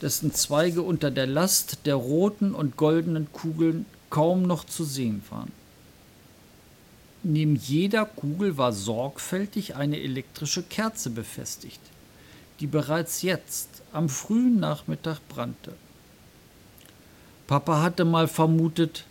dessen 0.00 0.32
Zweige 0.32 0.80
unter 0.80 1.10
der 1.10 1.26
Last 1.26 1.84
der 1.84 1.96
roten 1.96 2.54
und 2.54 2.78
goldenen 2.78 3.30
Kugeln 3.32 3.84
kaum 4.08 4.42
noch 4.42 4.64
zu 4.64 4.84
sehen 4.84 5.22
waren. 5.28 5.52
Neben 7.22 7.56
jeder 7.56 8.06
Kugel 8.06 8.56
war 8.56 8.72
sorgfältig 8.72 9.74
eine 9.74 10.00
elektrische 10.00 10.62
Kerze 10.62 11.10
befestigt 11.10 11.80
die 12.60 12.66
bereits 12.66 13.22
jetzt 13.22 13.82
am 13.92 14.08
frühen 14.08 14.58
Nachmittag 14.58 15.20
brannte. 15.28 15.74
Papa 17.46 17.80
hatte 17.80 18.04
mal 18.04 18.28
vermutet, 18.28 19.04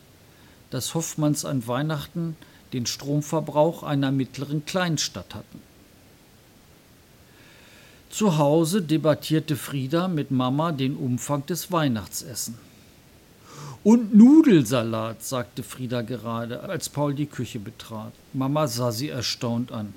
dass 0.70 0.94
Hoffmanns 0.94 1.46
an 1.46 1.68
Weihnachten 1.68 2.36
den 2.74 2.86
Stromverbrauch 2.86 3.84
einer 3.84 4.12
mittleren 4.12 4.66
Kleinstadt 4.66 5.34
hatten. 5.34 5.62
Zu 8.10 8.38
Hause 8.38 8.82
debattierte 8.82 9.56
Frieda 9.56 10.08
mit 10.08 10.32
Mama 10.32 10.72
den 10.72 10.96
Umfang 10.96 11.46
des 11.46 11.72
Weihnachtsessen. 11.72 12.58
Und 13.84 14.16
Nudelsalat, 14.16 15.24
sagte 15.24 15.63
Frieda 15.63 16.01
gerade, 16.01 16.62
als 16.62 16.89
Paul 16.89 17.13
die 17.13 17.25
Küche 17.25 17.60
betrat. 17.60 18.12
Mama 18.34 18.68
sah 18.68 18.92
sie 18.92 19.10
erstaunt 19.10 19.72
an. 19.72 19.94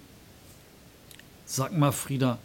Sag 1.45 1.77
mal, 1.77 1.93
Frieda, 1.93 2.39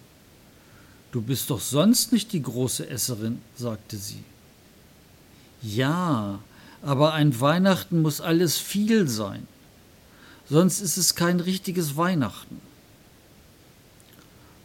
Du 1.15 1.21
bist 1.21 1.49
doch 1.49 1.61
sonst 1.61 2.11
nicht 2.11 2.33
die 2.33 2.41
große 2.41 2.89
Esserin, 2.89 3.41
sagte 3.55 3.95
sie. 3.95 4.21
Ja, 5.61 6.39
aber 6.81 7.13
ein 7.13 7.39
Weihnachten 7.39 8.01
muss 8.01 8.19
alles 8.19 8.57
viel 8.57 9.07
sein. 9.07 9.47
Sonst 10.49 10.81
ist 10.81 10.97
es 10.97 11.15
kein 11.15 11.39
richtiges 11.39 11.95
Weihnachten. 11.95 12.59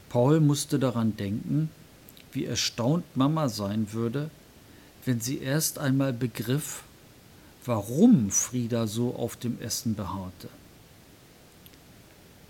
Paul 0.08 0.40
musste 0.40 0.80
daran 0.80 1.16
denken, 1.16 1.70
wie 2.32 2.46
erstaunt 2.46 3.04
Mama 3.16 3.48
sein 3.48 3.92
würde, 3.92 4.28
wenn 5.04 5.20
sie 5.20 5.38
erst 5.38 5.78
einmal 5.78 6.12
begriff, 6.12 6.82
warum 7.64 8.32
Frieda 8.32 8.88
so 8.88 9.14
auf 9.14 9.36
dem 9.36 9.60
Essen 9.60 9.94
beharrte. 9.94 10.48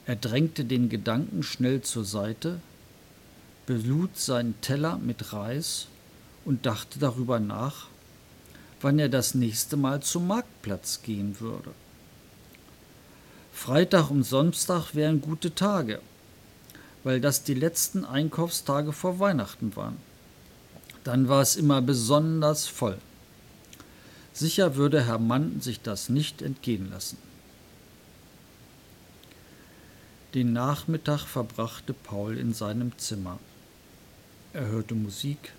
Er 0.07 0.17
drängte 0.17 0.65
den 0.65 0.89
Gedanken 0.89 1.43
schnell 1.43 1.83
zur 1.83 2.07
Seite 2.07 2.63
belud 3.71 4.19
seinen 4.19 4.61
Teller 4.63 4.99
mit 4.99 5.33
Reis 5.33 5.87
und 6.45 6.67
dachte 6.67 6.99
darüber 6.99 7.39
nach, 7.39 7.87
wann 8.81 8.99
er 8.99 9.09
das 9.09 9.37
nächste 9.37 9.77
Mal 9.77 10.03
zum 10.03 10.27
Marktplatz 10.27 11.03
gehen 11.03 11.39
würde. 11.39 11.71
Freitag 13.53 14.11
und 14.11 14.25
Samstag 14.25 14.97
wären 14.97 15.21
gute 15.21 15.55
Tage, 15.55 16.01
weil 17.05 17.21
das 17.21 17.45
die 17.45 17.55
letzten 17.55 18.05
Einkaufstage 18.05 18.93
vor 18.93 19.21
Weihnachten 19.21 19.77
waren. 19.77 19.99
Dann 21.05 21.29
war 21.29 21.41
es 21.41 21.55
immer 21.55 21.81
besonders 21.81 22.67
voll. 22.67 22.99
Sicher 24.33 24.75
würde 24.75 25.07
Herr 25.07 25.21
Mann 25.21 25.61
sich 25.61 25.81
das 25.81 26.09
nicht 26.09 26.43
entgehen 26.43 26.91
lassen. 26.91 27.19
Den 30.35 30.53
Nachmittag 30.53 31.21
verbrachte 31.21 31.93
Paul 31.93 32.37
in 32.37 32.53
seinem 32.53 32.99
Zimmer. 32.99 33.39
Er 34.53 34.67
hörte 34.67 34.97
Musik, 34.97 35.53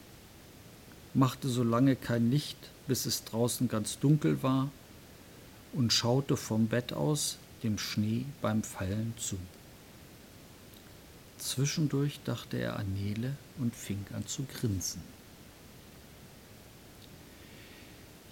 machte 1.13 1.47
so 1.47 1.63
lange 1.63 1.95
kein 1.95 2.29
Licht, 2.29 2.57
bis 2.87 3.05
es 3.05 3.23
draußen 3.23 3.69
ganz 3.69 3.99
dunkel 3.99 4.43
war, 4.43 4.69
und 5.71 5.93
schaute 5.93 6.35
vom 6.35 6.67
Bett 6.67 6.91
aus 6.91 7.37
dem 7.63 7.77
Schnee 7.77 8.25
beim 8.41 8.63
Fallen 8.63 9.13
zu. 9.17 9.37
Zwischendurch 11.37 12.19
dachte 12.25 12.57
er 12.57 12.75
an 12.75 12.93
Nele 12.93 13.37
und 13.59 13.73
fing 13.73 14.05
an 14.13 14.27
zu 14.27 14.43
grinsen. 14.43 15.01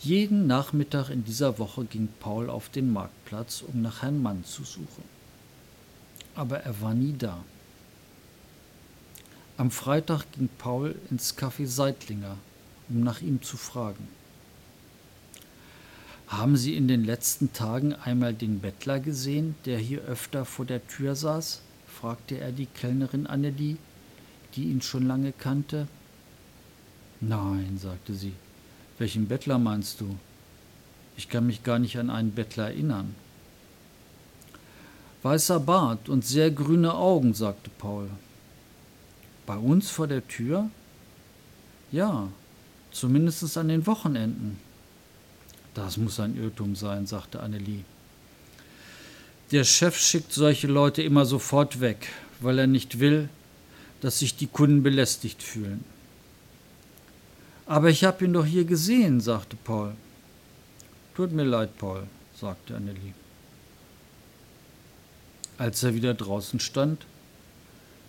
Jeden 0.02 0.46
Nachmittag 0.46 1.10
in 1.10 1.24
dieser 1.24 1.58
Woche 1.58 1.86
ging 1.86 2.10
Paul 2.20 2.50
auf 2.50 2.68
den 2.68 2.92
Marktplatz, 2.92 3.64
um 3.66 3.82
nach 3.82 4.02
Herrn 4.02 4.22
Mann 4.22 4.44
zu 4.44 4.66
suchen. 4.66 5.04
Aber 6.36 6.60
er 6.60 6.82
war 6.82 6.94
nie 6.94 7.16
da. 7.18 7.44
Am 9.60 9.72
Freitag 9.72 10.24
ging 10.32 10.48
Paul 10.58 10.96
ins 11.12 11.38
Café 11.38 11.68
Seitlinger, 11.68 12.38
um 12.88 13.04
nach 13.04 13.20
ihm 13.20 13.42
zu 13.42 13.58
fragen. 13.58 14.08
Haben 16.30 16.56
Sie 16.56 16.78
in 16.78 16.88
den 16.88 17.04
letzten 17.04 17.52
Tagen 17.52 17.94
einmal 17.94 18.34
den 18.34 18.62
Bettler 18.62 19.02
gesehen, 19.02 19.56
der 19.66 19.78
hier 19.78 20.04
öfter 20.04 20.46
vor 20.46 20.64
der 20.64 20.88
Tür 20.88 21.14
saß? 21.14 21.60
fragte 21.88 22.38
er 22.40 22.54
die 22.54 22.68
Kellnerin 22.68 23.28
Annelie, 23.28 23.76
die 24.56 24.64
ihn 24.64 24.82
schon 24.82 25.06
lange 25.06 25.34
kannte. 25.34 25.90
Nein, 27.20 27.78
sagte 27.82 28.14
sie. 28.14 28.36
Welchen 28.98 29.28
Bettler 29.28 29.60
meinst 29.60 30.00
du? 30.00 30.16
Ich 31.18 31.28
kann 31.28 31.46
mich 31.46 31.64
gar 31.64 31.80
nicht 31.80 31.98
an 31.98 32.10
einen 32.10 32.32
Bettler 32.32 32.68
erinnern. 32.68 33.14
Weißer 35.22 35.60
Bart 35.60 36.08
und 36.08 36.24
sehr 36.24 36.50
grüne 36.50 36.94
Augen, 36.94 37.34
sagte 37.34 37.70
Paul. 37.78 38.10
Bei 39.50 39.58
uns 39.58 39.90
vor 39.90 40.06
der 40.06 40.28
Tür? 40.28 40.70
Ja, 41.92 42.28
zumindest 42.92 43.58
an 43.58 43.70
den 43.70 43.88
Wochenenden. 43.88 44.60
Das 45.74 45.98
muss 45.98 46.20
ein 46.20 46.38
Irrtum 46.38 46.76
sein, 46.76 47.08
sagte 47.08 47.40
Annelie. 47.40 47.84
Der 49.52 49.64
Chef 49.64 49.98
schickt 49.98 50.34
solche 50.34 50.68
Leute 50.68 51.02
immer 51.02 51.26
sofort 51.26 51.82
weg, 51.82 52.10
weil 52.42 52.60
er 52.60 52.68
nicht 52.68 53.00
will, 53.00 53.28
dass 54.02 54.20
sich 54.20 54.36
die 54.36 54.46
Kunden 54.46 54.84
belästigt 54.84 55.42
fühlen. 55.42 55.84
Aber 57.66 57.90
ich 57.90 58.04
habe 58.04 58.26
ihn 58.26 58.34
doch 58.34 58.46
hier 58.46 58.66
gesehen, 58.66 59.20
sagte 59.20 59.56
Paul. 59.56 59.96
Tut 61.16 61.32
mir 61.32 61.44
leid, 61.44 61.76
Paul, 61.80 62.04
sagte 62.40 62.76
Annelie. 62.76 63.16
Als 65.58 65.82
er 65.82 65.96
wieder 65.96 66.14
draußen 66.14 66.60
stand, 66.60 67.08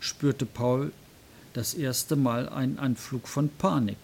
spürte 0.00 0.44
Paul 0.44 0.92
das 1.52 1.74
erste 1.74 2.16
Mal 2.16 2.48
einen 2.48 2.78
Anflug 2.78 3.26
von 3.26 3.48
Panik. 3.48 3.98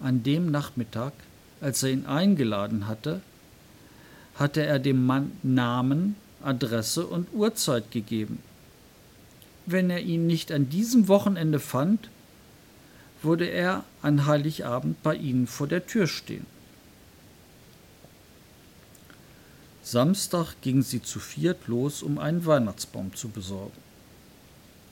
An 0.00 0.22
dem 0.22 0.50
Nachmittag, 0.50 1.12
als 1.60 1.82
er 1.82 1.90
ihn 1.90 2.06
eingeladen 2.06 2.86
hatte, 2.86 3.22
hatte 4.34 4.64
er 4.64 4.78
dem 4.78 5.06
Mann 5.06 5.32
Namen, 5.42 6.16
Adresse 6.42 7.06
und 7.06 7.32
Uhrzeit 7.32 7.90
gegeben. 7.90 8.38
Wenn 9.64 9.88
er 9.88 10.00
ihn 10.00 10.26
nicht 10.26 10.52
an 10.52 10.68
diesem 10.68 11.08
Wochenende 11.08 11.58
fand, 11.58 12.10
würde 13.22 13.46
er 13.46 13.84
an 14.02 14.26
Heiligabend 14.26 15.02
bei 15.02 15.16
ihnen 15.16 15.46
vor 15.46 15.66
der 15.66 15.86
Tür 15.86 16.06
stehen. 16.06 16.46
Samstag 19.82 20.54
gingen 20.60 20.82
sie 20.82 21.02
zu 21.02 21.20
viert 21.20 21.66
los, 21.66 22.02
um 22.02 22.18
einen 22.18 22.44
Weihnachtsbaum 22.44 23.14
zu 23.14 23.28
besorgen. 23.28 23.76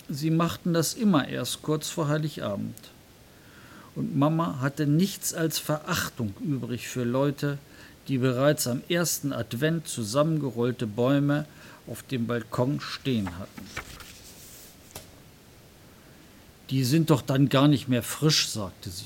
Sie 0.08 0.30
machten 0.30 0.72
das 0.72 0.94
immer 0.94 1.28
erst 1.28 1.62
kurz 1.62 1.88
vor 1.88 2.08
Heiligabend. 2.08 2.76
Und 3.94 4.16
Mama 4.16 4.58
hatte 4.60 4.86
nichts 4.86 5.34
als 5.34 5.58
Verachtung 5.58 6.34
übrig 6.40 6.88
für 6.88 7.04
Leute, 7.04 7.58
die 8.08 8.18
bereits 8.18 8.66
am 8.66 8.82
ersten 8.88 9.32
Advent 9.32 9.86
zusammengerollte 9.86 10.86
Bäume 10.86 11.46
auf 11.86 12.02
dem 12.02 12.26
Balkon 12.26 12.80
stehen 12.80 13.38
hatten. 13.38 13.66
Die 16.70 16.84
sind 16.84 17.10
doch 17.10 17.22
dann 17.22 17.48
gar 17.48 17.68
nicht 17.68 17.88
mehr 17.88 18.02
frisch, 18.02 18.48
sagte 18.48 18.90
sie. 18.90 19.04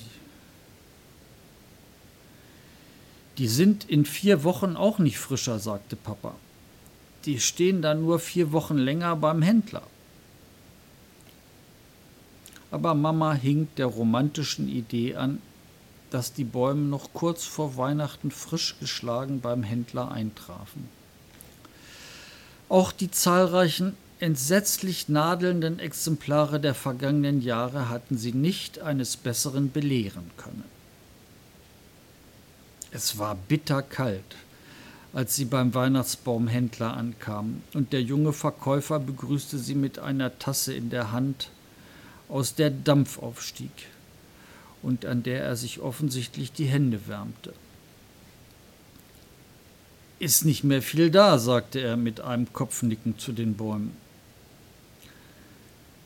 Die 3.39 3.49
sind 3.49 3.85
in 3.85 4.05
vier 4.05 4.45
Wochen 4.45 4.77
auch 4.77 4.99
nicht 4.99 5.19
frischer, 5.19 5.59
sagte 5.59 5.97
Papa. 5.97 6.35
Die 7.25 7.41
stehen 7.41 7.83
dann 7.83 8.03
nur 8.03 8.19
vier 8.19 8.53
Wochen 8.53 8.79
länger 8.79 9.17
beim 9.17 9.43
Händler. 9.43 9.83
Aber 12.77 12.93
Mama 12.93 13.33
hing 13.33 13.69
der 13.79 13.87
romantischen 13.87 14.69
Idee 14.69 15.17
an, 15.17 15.41
dass 16.11 16.35
die 16.35 16.45
Bäume 16.45 16.83
noch 16.83 17.15
kurz 17.15 17.43
vor 17.43 17.79
Weihnachten 17.79 18.31
frisch 18.31 18.77
geschlagen 18.79 19.41
beim 19.41 19.63
Händler 19.63 20.11
eintrafen. 20.11 20.87
Auch 22.69 22.93
die 22.93 23.11
zahlreichen 23.11 23.97
entsetzlich 24.21 25.09
nadelnden 25.09 25.79
Exemplare 25.79 26.61
der 26.61 26.75
vergangenen 26.75 27.41
Jahre 27.41 27.89
hatten 27.89 28.19
sie 28.19 28.33
nicht 28.33 28.79
eines 28.81 29.17
Besseren 29.17 29.73
belehren 29.73 30.31
können. 30.37 30.65
Es 32.91 33.17
war 33.17 33.37
bitterkalt, 33.37 34.37
als 35.15 35.35
sie 35.35 35.47
beim 35.47 35.73
Weihnachtsbaumhändler 35.73 36.95
ankamen, 36.95 37.63
und 37.73 37.95
der 37.95 38.03
junge 38.03 38.35
Verkäufer 38.35 39.01
begrüßte 39.01 39.57
sie 39.57 39.75
mit 39.75 39.99
einer 39.99 40.39
Tasse 40.39 40.75
in 40.75 40.91
der 40.91 41.11
Hand, 41.11 41.49
aus 42.29 42.55
der 42.55 42.71
Dampf 42.71 43.19
aufstieg 43.19 43.71
und 44.83 45.05
an 45.05 45.23
der 45.23 45.43
er 45.43 45.57
sich 45.57 45.81
offensichtlich 45.81 46.53
die 46.53 46.67
Hände 46.67 47.07
wärmte. 47.07 47.53
Ist 50.19 50.45
nicht 50.45 50.65
mehr 50.65 50.81
viel 50.81 51.11
da, 51.11 51.39
sagte 51.39 51.81
er 51.81 51.97
mit 51.97 52.21
einem 52.21 52.53
Kopfnicken 52.53 53.19
zu 53.19 53.33
den 53.33 53.55
Bäumen. 53.55 53.97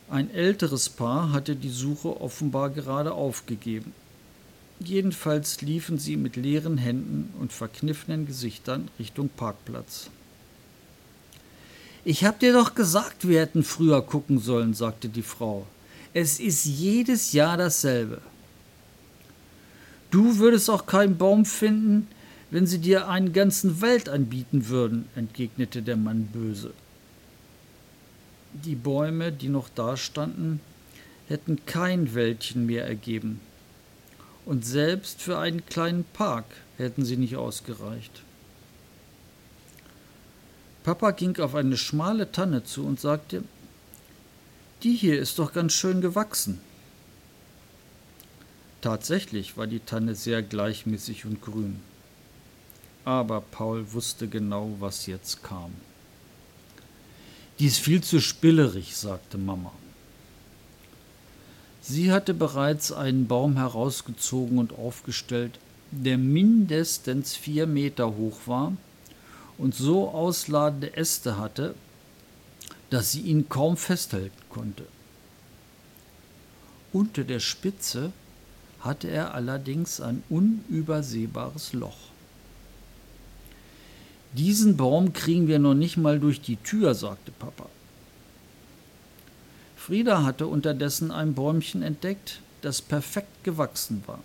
Ein 0.09 0.31
älteres 0.35 0.89
Paar 0.89 1.31
hatte 1.31 1.55
die 1.55 1.71
Suche 1.71 2.21
offenbar 2.21 2.71
gerade 2.71 3.13
aufgegeben. 3.13 3.93
Jedenfalls 4.81 5.61
liefen 5.61 5.99
sie 5.99 6.17
mit 6.17 6.35
leeren 6.35 6.79
Händen 6.79 7.33
und 7.39 7.53
verkniffenen 7.53 8.27
Gesichtern 8.27 8.89
Richtung 8.99 9.29
Parkplatz. 9.29 10.11
Ich 12.05 12.25
hab 12.25 12.41
dir 12.41 12.53
doch 12.53 12.75
gesagt, 12.75 13.29
wir 13.29 13.41
hätten 13.41 13.63
früher 13.63 14.03
gucken 14.03 14.41
sollen, 14.41 14.75
sagte 14.75 15.09
die 15.09 15.23
Frau. 15.23 15.67
Es 16.13 16.41
ist 16.41 16.65
jedes 16.65 17.33
Jahr 17.33 17.57
dasselbe. 17.57 18.21
Du 20.11 20.39
würdest 20.39 20.69
auch 20.69 20.87
keinen 20.87 21.17
Baum 21.17 21.45
finden, 21.45 22.09
wenn 22.51 22.67
sie 22.67 22.79
dir 22.79 23.09
einen 23.09 23.33
ganzen 23.33 23.81
Wald 23.81 24.09
anbieten 24.09 24.69
würden, 24.69 25.09
entgegnete 25.15 25.83
der 25.83 25.97
Mann 25.97 26.27
böse. 26.27 26.73
Die 28.53 28.75
Bäume, 28.75 29.31
die 29.31 29.49
noch 29.49 29.69
dastanden, 29.69 30.61
hätten 31.29 31.65
kein 31.65 32.13
Wäldchen 32.13 32.67
mehr 32.67 32.85
ergeben. 32.85 33.41
Und 34.45 34.67
selbst 34.67 35.23
für 35.23 35.39
einen 35.39 35.65
kleinen 35.67 36.05
Park 36.13 36.47
hätten 36.77 37.05
sie 37.05 37.17
nicht 37.17 37.37
ausgereicht. 37.37 38.23
Papa 40.83 41.13
ging 41.13 41.39
auf 41.39 41.55
eine 41.55 41.77
schmale 41.77 42.33
Tanne 42.33 42.65
zu 42.65 42.85
und 42.85 42.99
sagte, 42.99 43.45
die 44.83 44.95
hier 44.95 45.19
ist 45.19 45.39
doch 45.39 45.53
ganz 45.53 45.73
schön 45.73 46.01
gewachsen. 46.01 46.61
Tatsächlich 48.81 49.57
war 49.57 49.67
die 49.67 49.81
Tanne 49.81 50.15
sehr 50.15 50.43
gleichmäßig 50.43 51.27
und 51.27 51.43
grün. 51.43 51.81
Aber 53.05 53.41
Paul 53.41 53.93
wusste 53.93 54.27
genau, 54.27 54.77
was 54.81 55.07
jetzt 55.07 55.43
kam. 55.43 55.73
Die 57.59 57.67
ist 57.67 57.79
viel 57.79 58.03
zu 58.03 58.21
spillerig, 58.21 58.97
sagte 58.97 59.37
Mama. 59.37 59.73
Sie 61.83 62.11
hatte 62.11 62.33
bereits 62.33 62.93
einen 62.93 63.27
Baum 63.27 63.57
herausgezogen 63.57 64.59
und 64.59 64.73
aufgestellt, 64.73 65.59
der 65.91 66.19
mindestens 66.19 67.35
vier 67.37 67.67
Meter 67.67 68.17
hoch 68.17 68.39
war 68.47 68.73
und 69.59 69.75
so 69.75 70.09
ausladende 70.09 70.97
Äste 70.97 71.37
hatte, 71.37 71.75
dass 72.91 73.13
sie 73.13 73.21
ihn 73.21 73.49
kaum 73.49 73.77
festhalten 73.77 74.43
konnte. 74.49 74.85
Unter 76.93 77.25
der 77.25 77.41
Spitze 77.41 78.13
hatte 78.81 79.09
er 79.09 79.35
allerdings 79.35 80.01
ein 80.01 80.23
unübersehbares 80.29 81.73
Loch. 81.73 82.11
Diesen 84.33 84.77
Baum 84.77 85.13
kriegen 85.13 85.49
wir 85.49 85.59
noch 85.59 85.75
nicht 85.75 85.97
mal 85.97 86.19
durch 86.21 86.41
die 86.41 86.57
Tür, 86.57 86.95
sagte 86.95 87.33
Papa. 87.33 87.67
Frieda 89.77 90.23
hatte 90.25 90.47
unterdessen 90.47 91.11
ein 91.11 91.35
Bäumchen 91.35 91.83
entdeckt, 91.83 92.41
das 92.63 92.83
perfekt 92.83 93.45
gewachsen 93.45 94.03
war. 94.07 94.21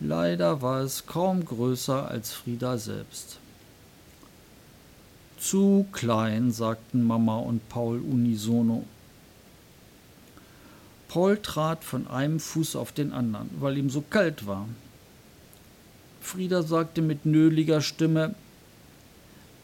Leider 0.00 0.62
war 0.62 0.80
es 0.80 1.06
kaum 1.06 1.44
größer 1.44 2.08
als 2.08 2.32
Frieda 2.32 2.78
selbst. 2.78 3.38
Zu 5.46 5.86
klein, 5.92 6.50
sagten 6.50 7.04
Mama 7.04 7.36
und 7.36 7.68
Paul 7.68 8.00
unisono. 8.00 8.84
Paul 11.06 11.38
trat 11.38 11.84
von 11.84 12.08
einem 12.08 12.40
Fuß 12.40 12.74
auf 12.74 12.90
den 12.90 13.12
anderen, 13.12 13.48
weil 13.60 13.78
ihm 13.78 13.88
so 13.88 14.00
kalt 14.00 14.48
war. 14.48 14.68
Frieda 16.20 16.64
sagte 16.64 17.00
mit 17.00 17.26
nöliger 17.26 17.80
Stimme, 17.80 18.34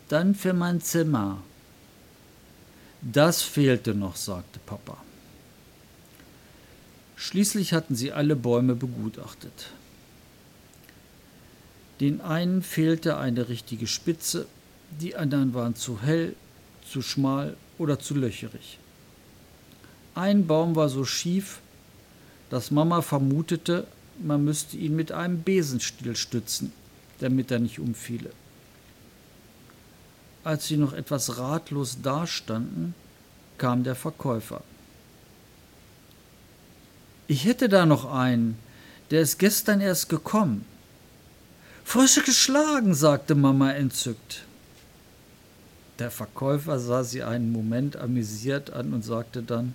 dann 0.09 0.37
für 0.37 0.53
mein 0.53 0.81
Zimmer. 0.81 1.43
Das 3.01 3.43
fehlte 3.43 3.93
noch, 3.93 4.15
sagte 4.15 4.61
Papa. 4.65 4.99
Schließlich 7.17 7.73
hatten 7.73 7.97
sie 7.97 8.13
alle 8.13 8.37
Bäume 8.37 8.77
begutachtet. 8.77 9.71
Den 11.99 12.21
einen 12.21 12.63
fehlte 12.63 13.19
eine 13.19 13.49
richtige 13.49 13.89
Spitze, 13.89 14.47
die 15.01 15.17
anderen 15.17 15.55
waren 15.55 15.75
zu 15.75 16.01
hell, 16.01 16.35
zu 16.89 17.03
schmal 17.03 17.57
oder 17.79 17.99
zu 17.99 18.15
löcherig. 18.15 18.79
Ein 20.15 20.47
Baum 20.47 20.77
war 20.77 20.89
so 20.89 21.05
schief, 21.05 21.61
dass 22.51 22.71
Mama 22.71 23.01
vermutete, 23.01 23.87
man 24.19 24.45
müsste 24.45 24.77
ihn 24.77 24.95
mit 24.95 25.11
einem 25.11 25.43
Besenstiel 25.43 26.17
stützen, 26.17 26.73
damit 27.21 27.51
er 27.51 27.59
nicht 27.59 27.79
umfiele. 27.79 28.31
Als 30.45 30.67
sie 30.67 30.77
noch 30.77 30.93
etwas 30.93 31.39
ratlos 31.39 32.03
dastanden, 32.03 32.95
kam 33.59 33.85
der 33.85 33.95
Verkäufer. 33.95 34.63
Ich 37.27 37.45
hätte 37.45 37.69
da 37.69 37.87
noch 37.87 38.13
einen, 38.13 38.59
der 39.11 39.23
ist 39.23 39.39
gestern 39.39 39.81
erst 39.81 40.09
gekommen. 40.09 40.67
Frösche 41.85 42.23
geschlagen, 42.23 42.95
sagte 42.95 43.35
Mama 43.35 43.73
entzückt. 43.73 44.45
Der 45.99 46.11
Verkäufer 46.11 46.79
sah 46.79 47.05
sie 47.05 47.23
einen 47.23 47.53
Moment 47.53 47.97
amüsiert 47.97 48.73
an 48.73 48.93
und 48.93 49.03
sagte 49.03 49.43
dann, 49.43 49.75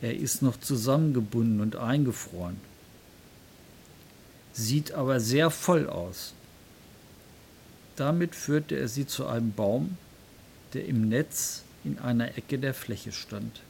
er 0.00 0.16
ist 0.16 0.42
noch 0.42 0.58
zusammengebunden 0.58 1.60
und 1.60 1.76
eingefroren. 1.76 2.56
Sieht 4.52 4.92
aber 4.92 5.20
sehr 5.20 5.50
voll 5.50 5.88
aus. 5.88 6.34
Damit 7.96 8.34
führte 8.34 8.76
er 8.76 8.88
sie 8.88 9.06
zu 9.06 9.26
einem 9.26 9.52
Baum, 9.52 9.96
der 10.74 10.86
im 10.86 11.08
Netz 11.08 11.62
in 11.84 11.98
einer 11.98 12.36
Ecke 12.36 12.58
der 12.58 12.74
Fläche 12.74 13.12
stand. 13.12 13.60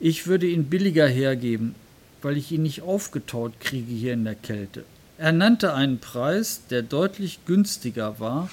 Ich 0.00 0.26
würde 0.26 0.46
ihn 0.46 0.64
billiger 0.64 1.08
hergeben, 1.08 1.74
weil 2.22 2.36
ich 2.36 2.52
ihn 2.52 2.62
nicht 2.62 2.82
aufgetaut 2.82 3.60
kriege 3.60 3.92
hier 3.92 4.12
in 4.12 4.24
der 4.24 4.36
Kälte. 4.36 4.84
Er 5.18 5.32
nannte 5.32 5.74
einen 5.74 5.98
Preis, 5.98 6.62
der 6.70 6.82
deutlich 6.82 7.44
günstiger 7.44 8.20
war 8.20 8.48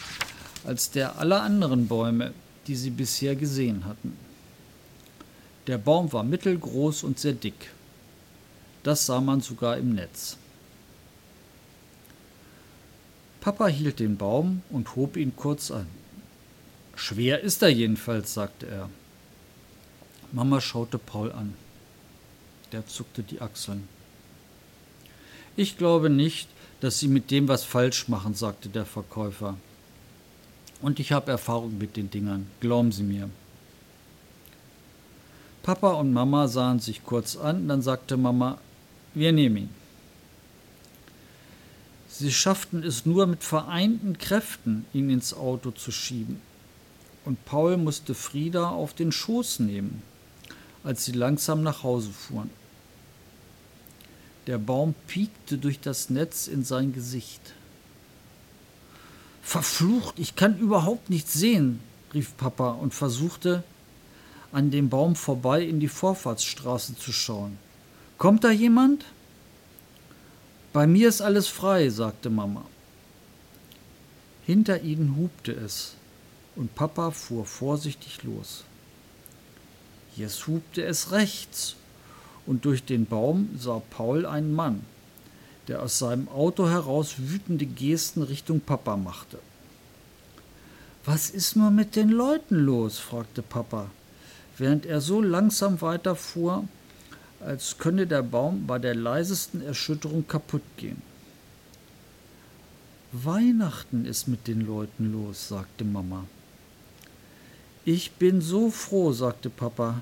als 0.66 0.92
der 0.92 1.20
aller 1.20 1.42
anderen 1.42 1.88
Bäume, 1.88 2.34
die 2.68 2.76
sie 2.76 2.90
bisher 2.90 3.36
gesehen 3.36 3.86
hatten. 3.86 4.18
Der 5.68 5.78
Baum 5.78 6.12
war 6.14 6.24
mittelgroß 6.24 7.04
und 7.04 7.20
sehr 7.20 7.34
dick. 7.34 7.72
Das 8.84 9.06
sah 9.06 9.20
man 9.22 9.42
sogar 9.42 9.78
im 9.78 9.96
Netz. 9.96 10.38
Papa 13.42 13.68
hielt 13.68 14.00
den 14.00 14.18
Baum 14.18 14.62
und 14.70 14.96
hob 14.96 15.18
ihn 15.18 15.36
kurz 15.36 15.72
an. 15.72 15.88
Schwer 16.96 17.42
ist 17.42 17.62
er 17.62 17.70
jedenfalls, 17.70 18.34
sagte 18.34 18.68
er. 18.68 18.90
Mama 20.32 20.62
schaute 20.62 20.98
Paul 20.98 21.32
an. 21.32 21.54
Der 22.72 22.88
zuckte 22.88 23.22
die 23.22 23.42
Achseln. 23.42 23.88
Ich 25.56 25.78
glaube 25.78 26.10
nicht, 26.10 26.50
dass 26.82 27.00
Sie 27.00 27.08
mit 27.08 27.32
dem 27.32 27.48
was 27.48 27.64
falsch 27.64 28.08
machen, 28.08 28.34
sagte 28.34 28.70
der 28.70 28.86
Verkäufer. 28.86 29.58
Und 30.82 31.00
ich 31.00 31.12
habe 31.12 31.32
Erfahrung 31.32 31.78
mit 31.78 31.96
den 31.96 32.10
Dingern, 32.10 32.48
glauben 32.60 32.92
Sie 32.92 33.04
mir. 33.04 33.30
Papa 35.64 35.94
und 35.94 36.14
Mama 36.14 36.48
sahen 36.48 36.80
sich 36.80 37.04
kurz 37.04 37.36
an, 37.36 37.68
dann 37.68 37.82
sagte 37.82 38.18
Mama, 38.18 38.60
wir 39.16 39.32
nehmen 39.32 39.58
ihn. 39.58 39.70
Sie 42.08 42.32
schafften 42.32 42.84
es 42.84 43.06
nur 43.06 43.26
mit 43.26 43.44
vereinten 43.44 44.18
Kräften, 44.18 44.86
ihn 44.94 45.10
ins 45.10 45.34
Auto 45.34 45.72
zu 45.72 45.92
schieben. 45.92 46.40
Und 47.26 47.44
Paul 47.46 47.78
musste 47.78 48.14
Frieda 48.14 48.70
auf 48.70 48.94
den 48.94 49.12
Schoß 49.12 49.60
nehmen, 49.60 50.04
als 50.84 51.04
sie 51.04 51.14
langsam 51.14 51.64
nach 51.64 51.84
Hause 51.84 52.12
fuhren. 52.12 52.52
Der 54.48 54.60
Baum 54.60 54.94
piekte 55.08 55.58
durch 55.58 55.80
das 55.80 56.12
Netz 56.12 56.48
in 56.48 56.64
sein 56.64 56.94
Gesicht. 56.94 57.42
Verflucht, 59.46 60.18
ich 60.18 60.36
kann 60.36 60.58
überhaupt 60.58 61.12
nichts 61.12 61.34
sehen, 61.34 61.80
rief 62.16 62.36
Papa 62.36 62.72
und 62.72 62.96
versuchte, 62.96 63.64
an 64.52 64.72
dem 64.72 64.90
Baum 64.90 65.16
vorbei 65.16 65.62
in 65.62 65.80
die 65.80 65.88
Vorfahrtsstraße 65.88 66.98
zu 66.98 67.12
schauen. 67.12 67.60
Kommt 68.18 68.44
da 68.44 68.50
jemand? 68.50 69.06
Bei 70.74 70.88
mir 70.88 71.08
ist 71.08 71.22
alles 71.22 71.48
frei, 71.48 71.90
sagte 71.90 72.32
Mama. 72.32 72.66
Hinter 74.48 74.82
ihnen 74.82 75.16
hupte 75.16 75.52
es, 75.52 75.94
und 76.56 76.74
Papa 76.74 77.12
fuhr 77.12 77.46
vorsichtig 77.46 78.24
los. 78.24 78.64
Jetzt 80.16 80.48
hupte 80.48 80.84
es 80.84 81.12
rechts, 81.12 81.76
und 82.48 82.66
durch 82.66 82.84
den 82.84 83.06
Baum 83.06 83.50
sah 83.60 83.82
Paul 83.92 84.26
einen 84.26 84.54
Mann, 84.54 84.84
der 85.68 85.82
aus 85.82 86.00
seinem 86.00 86.28
Auto 86.30 86.70
heraus 86.70 87.16
wütende 87.18 87.66
Gesten 87.66 88.22
Richtung 88.22 88.60
Papa 88.62 88.98
machte. 88.98 89.40
Was 91.06 91.30
ist 91.30 91.56
nur 91.56 91.72
mit 91.72 91.96
den 91.96 92.10
Leuten 92.10 92.56
los? 92.56 93.00
fragte 93.00 93.42
Papa, 93.42 93.90
während 94.58 94.86
er 94.86 95.02
so 95.02 95.22
langsam 95.22 95.82
weiterfuhr, 95.82 96.68
als 97.40 97.78
könne 97.78 98.08
der 98.08 98.24
Baum 98.24 98.66
bei 98.66 98.80
der 98.80 98.96
leisesten 98.96 99.62
Erschütterung 99.62 100.28
kaputt 100.28 100.64
gehen. 100.78 101.02
Weihnachten 103.12 104.06
ist 104.06 104.28
mit 104.28 104.48
den 104.48 104.62
Leuten 104.62 105.14
los, 105.14 105.48
sagte 105.48 105.86
Mama. 105.86 106.26
Ich 107.86 108.14
bin 108.14 108.42
so 108.42 108.72
froh, 108.72 109.14
sagte 109.14 109.52
Papa, 109.52 110.02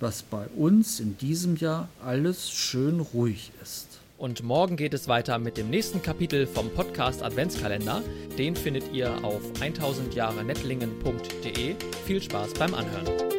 dass 0.00 0.22
bei 0.22 0.48
uns 0.48 0.98
in 0.98 1.16
diesem 1.18 1.56
Jahr 1.56 1.88
alles 2.04 2.50
schön 2.50 2.98
ruhig 2.98 3.52
ist. 3.62 3.91
Und 4.22 4.42
morgen 4.44 4.76
geht 4.76 4.94
es 4.94 5.08
weiter 5.08 5.40
mit 5.40 5.56
dem 5.56 5.68
nächsten 5.68 6.00
Kapitel 6.00 6.46
vom 6.46 6.70
Podcast 6.70 7.24
Adventskalender. 7.24 8.04
Den 8.38 8.54
findet 8.54 8.92
ihr 8.92 9.12
auf 9.24 9.42
1000jahrenettlingen.de. 9.60 11.74
Viel 12.06 12.22
Spaß 12.22 12.54
beim 12.54 12.72
Anhören. 12.72 13.31